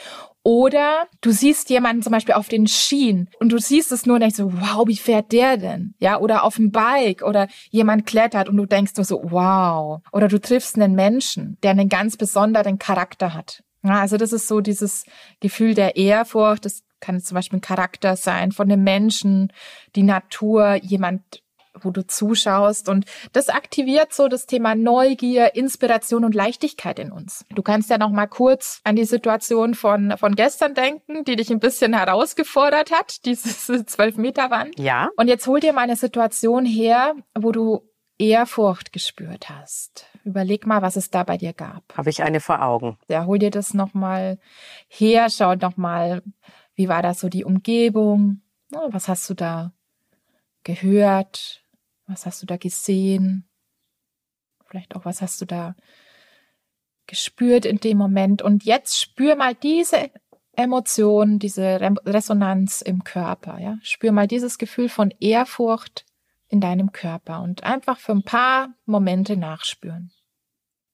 [0.47, 4.21] Oder du siehst jemanden zum Beispiel auf den Schienen und du siehst es nur und
[4.21, 5.93] denkst so, wow, wie fährt der denn?
[5.99, 9.99] Ja, oder auf dem Bike oder jemand klettert und du denkst nur so, wow.
[10.13, 13.61] Oder du triffst einen Menschen, der einen ganz besonderen Charakter hat.
[13.83, 15.03] Ja, also das ist so dieses
[15.41, 16.63] Gefühl der Ehrfurcht.
[16.63, 19.51] Das kann zum Beispiel ein Charakter sein von einem Menschen,
[19.97, 21.43] die Natur, jemand
[21.83, 22.89] wo du zuschaust.
[22.89, 27.45] Und das aktiviert so das Thema Neugier, Inspiration und Leichtigkeit in uns.
[27.53, 31.49] Du kannst ja noch mal kurz an die Situation von, von gestern denken, die dich
[31.49, 34.77] ein bisschen herausgefordert hat, diese zwölf Meter Wand.
[34.79, 35.09] Ja.
[35.17, 37.81] Und jetzt hol dir mal eine Situation her, wo du
[38.19, 40.07] Ehrfurcht gespürt hast.
[40.23, 41.83] Überleg mal, was es da bei dir gab.
[41.95, 42.97] Habe ich eine vor Augen?
[43.07, 44.39] Ja, hol dir das noch mal
[44.87, 46.23] her, schau noch mal,
[46.75, 48.41] wie war da so die Umgebung?
[48.89, 49.71] Was hast du da
[50.63, 51.63] gehört?
[52.07, 53.47] Was hast du da gesehen?
[54.65, 55.75] Vielleicht auch, was hast du da
[57.05, 58.41] gespürt in dem Moment?
[58.41, 60.11] Und jetzt spür mal diese
[60.53, 63.77] Emotion, diese Resonanz im Körper, ja?
[63.83, 66.05] Spür mal dieses Gefühl von Ehrfurcht
[66.49, 70.11] in deinem Körper und einfach für ein paar Momente nachspüren.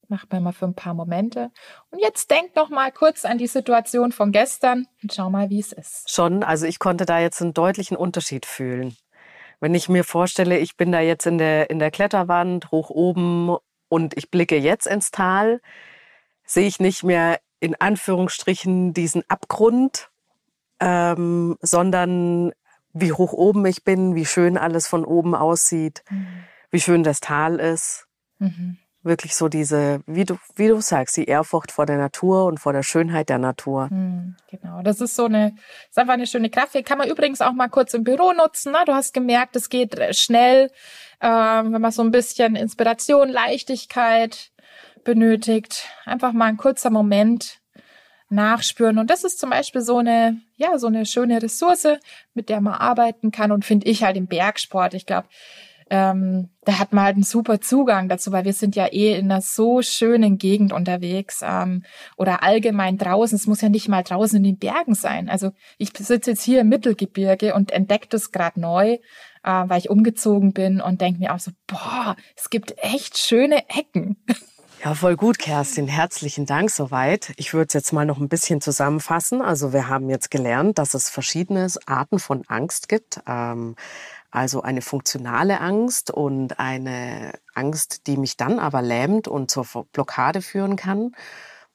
[0.10, 1.50] Mach mal für ein paar Momente.
[1.90, 5.60] Und jetzt denk noch mal kurz an die Situation von gestern und schau mal, wie
[5.60, 6.12] es ist.
[6.12, 8.96] Schon, also ich konnte da jetzt einen deutlichen Unterschied fühlen.
[9.64, 13.56] Wenn ich mir vorstelle, ich bin da jetzt in der, in der Kletterwand hoch oben
[13.88, 15.62] und ich blicke jetzt ins Tal,
[16.44, 20.12] sehe ich nicht mehr in Anführungsstrichen diesen Abgrund,
[20.82, 22.52] ähm, sondern
[22.92, 26.44] wie hoch oben ich bin, wie schön alles von oben aussieht, mhm.
[26.70, 28.06] wie schön das Tal ist.
[28.40, 32.60] Mhm wirklich so diese, wie du, wie du sagst, die Ehrfurcht vor der Natur und
[32.60, 33.90] vor der Schönheit der Natur.
[33.90, 35.56] Hm, genau, das ist so eine,
[35.90, 36.74] ist einfach eine schöne Kraft.
[36.74, 38.72] Die kann man übrigens auch mal kurz im Büro nutzen.
[38.72, 38.80] Ne?
[38.86, 40.72] Du hast gemerkt, es geht schnell,
[41.20, 44.52] äh, wenn man so ein bisschen Inspiration, Leichtigkeit
[45.04, 45.86] benötigt.
[46.06, 47.60] Einfach mal ein kurzer Moment
[48.30, 48.98] nachspüren.
[48.98, 51.88] Und das ist zum Beispiel so eine, ja, so eine schöne Ressource,
[52.34, 54.94] mit der man arbeiten kann und finde ich halt im Bergsport.
[54.94, 55.28] Ich glaube,
[55.90, 59.32] ähm, da hat man halt einen super Zugang dazu, weil wir sind ja eh in
[59.32, 61.84] einer so schönen Gegend unterwegs ähm,
[62.18, 63.36] oder allgemein draußen.
[63.36, 65.30] Es muss ja nicht mal draußen in den Bergen sein.
[65.30, 69.00] Also ich sitze jetzt hier im Mittelgebirge und entdecke das gerade neu, äh,
[69.44, 74.18] weil ich umgezogen bin und denke mir auch so, boah, es gibt echt schöne Ecken.
[74.84, 75.88] Ja, voll gut, Kerstin.
[75.88, 77.32] Herzlichen Dank soweit.
[77.38, 79.42] Ich würde es jetzt mal noch ein bisschen zusammenfassen.
[79.42, 83.22] Also wir haben jetzt gelernt, dass es verschiedene Arten von Angst gibt.
[83.26, 83.78] Ähm,
[84.34, 90.42] also eine funktionale Angst und eine Angst, die mich dann aber lähmt und zur Blockade
[90.42, 91.12] führen kann.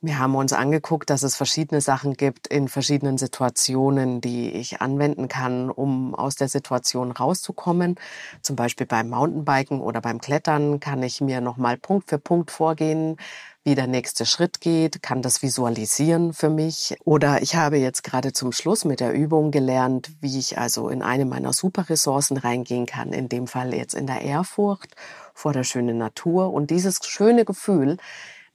[0.00, 5.26] Wir haben uns angeguckt, dass es verschiedene Sachen gibt in verschiedenen Situationen, die ich anwenden
[5.26, 7.96] kann, um aus der Situation rauszukommen.
[8.40, 13.16] Zum Beispiel beim Mountainbiken oder beim Klettern kann ich mir nochmal Punkt für Punkt vorgehen,
[13.64, 16.96] wie der nächste Schritt geht, kann das visualisieren für mich.
[17.04, 21.02] Oder ich habe jetzt gerade zum Schluss mit der Übung gelernt, wie ich also in
[21.02, 24.94] eine meiner Superressourcen reingehen kann, in dem Fall jetzt in der Ehrfurcht
[25.34, 27.96] vor der schönen Natur und dieses schöne Gefühl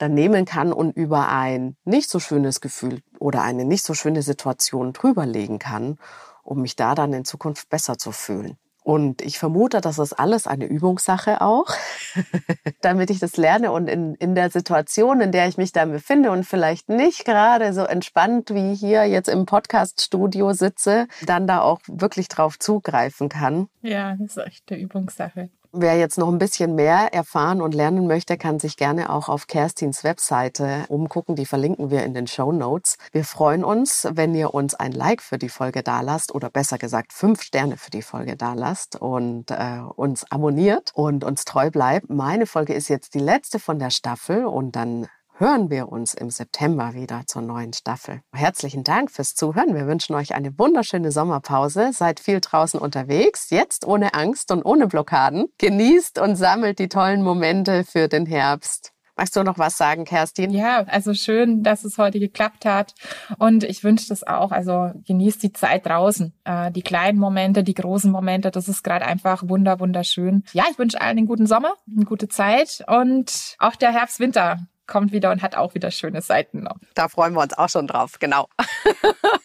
[0.04, 4.22] dann nehmen kann und über ein nicht so schönes Gefühl oder eine nicht so schöne
[4.22, 5.98] Situation drüberlegen kann,
[6.44, 8.58] um mich da dann in Zukunft besser zu fühlen.
[8.84, 11.68] Und ich vermute, das ist alles eine Übungssache auch,
[12.82, 16.32] damit ich das lerne und in, in der Situation, in der ich mich dann befinde
[16.32, 21.80] und vielleicht nicht gerade so entspannt wie hier jetzt im Podcast-Studio sitze, dann da auch
[21.88, 23.70] wirklich drauf zugreifen kann.
[23.82, 25.50] Ja, das ist echt eine Übungssache.
[25.76, 29.48] Wer jetzt noch ein bisschen mehr erfahren und lernen möchte, kann sich gerne auch auf
[29.48, 31.36] Kerstins Webseite umgucken.
[31.36, 33.00] Die verlinken wir in den Show Notes.
[33.12, 37.12] Wir freuen uns, wenn ihr uns ein Like für die Folge dalasst oder besser gesagt
[37.12, 42.08] fünf Sterne für die Folge dalasst und äh, uns abonniert und uns treu bleibt.
[42.08, 46.30] Meine Folge ist jetzt die letzte von der Staffel und dann hören wir uns im
[46.30, 48.22] September wieder zur neuen Staffel.
[48.34, 49.76] Herzlichen Dank fürs Zuhören.
[49.76, 51.92] Wir wünschen euch eine wunderschöne Sommerpause.
[51.92, 55.48] Seid viel draußen unterwegs, jetzt ohne Angst und ohne Blockaden.
[55.58, 58.94] Genießt und sammelt die tollen Momente für den Herbst.
[59.16, 60.50] Magst du noch was sagen, Kerstin?
[60.50, 62.96] Ja, also schön, dass es heute geklappt hat.
[63.38, 64.52] Und ich wünsche das auch.
[64.52, 66.34] Also genießt die Zeit draußen.
[66.46, 70.44] Äh, die kleinen Momente, die großen Momente, das ist gerade einfach wunder, wunderschön.
[70.54, 74.58] Ja, ich wünsche allen einen guten Sommer, eine gute Zeit und auch der Herbst, Winter
[74.88, 76.78] kommt wieder und hat auch wieder schöne Seiten noch.
[76.94, 78.48] Da freuen wir uns auch schon drauf, genau.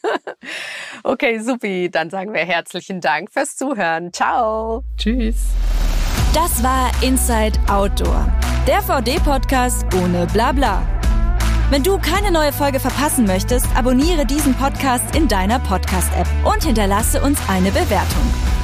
[1.03, 1.91] okay, supi.
[1.91, 4.13] Dann sagen wir herzlichen Dank fürs Zuhören.
[4.13, 4.85] Ciao.
[4.97, 5.47] Tschüss.
[6.35, 8.31] Das war Inside Outdoor,
[8.67, 10.83] der VD-Podcast ohne Blabla.
[11.71, 17.21] Wenn du keine neue Folge verpassen möchtest, abonniere diesen Podcast in deiner Podcast-App und hinterlasse
[17.23, 18.58] uns eine Bewertung.